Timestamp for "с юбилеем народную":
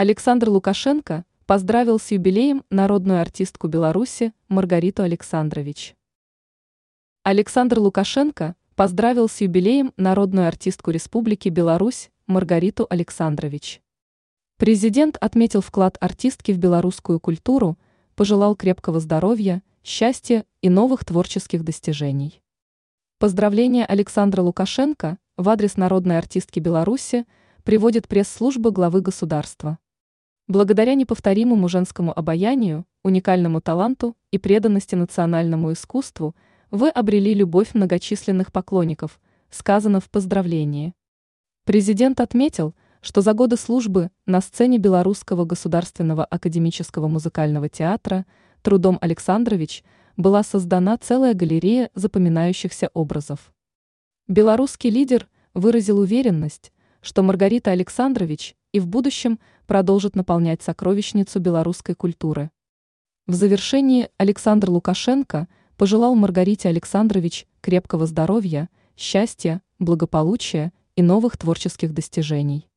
1.98-3.20, 9.28-10.46